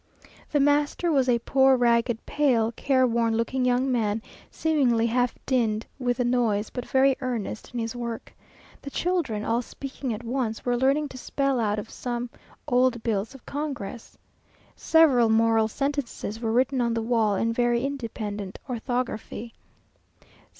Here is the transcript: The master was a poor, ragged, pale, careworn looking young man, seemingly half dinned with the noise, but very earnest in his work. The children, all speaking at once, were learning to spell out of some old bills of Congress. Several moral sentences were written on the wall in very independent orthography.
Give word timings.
The 0.51 0.59
master 0.59 1.11
was 1.11 1.29
a 1.29 1.37
poor, 1.37 1.77
ragged, 1.77 2.25
pale, 2.25 2.71
careworn 2.71 3.37
looking 3.37 3.63
young 3.65 3.91
man, 3.91 4.23
seemingly 4.49 5.05
half 5.05 5.35
dinned 5.45 5.85
with 5.99 6.17
the 6.17 6.25
noise, 6.25 6.71
but 6.71 6.87
very 6.87 7.15
earnest 7.21 7.71
in 7.71 7.79
his 7.79 7.95
work. 7.95 8.33
The 8.81 8.89
children, 8.89 9.45
all 9.45 9.61
speaking 9.61 10.11
at 10.11 10.23
once, 10.23 10.65
were 10.65 10.75
learning 10.75 11.09
to 11.09 11.19
spell 11.19 11.59
out 11.59 11.77
of 11.77 11.91
some 11.91 12.31
old 12.67 13.03
bills 13.03 13.35
of 13.35 13.45
Congress. 13.45 14.17
Several 14.75 15.29
moral 15.29 15.67
sentences 15.67 16.39
were 16.39 16.51
written 16.51 16.81
on 16.81 16.95
the 16.95 17.03
wall 17.03 17.35
in 17.35 17.53
very 17.53 17.85
independent 17.85 18.57
orthography. 18.67 19.53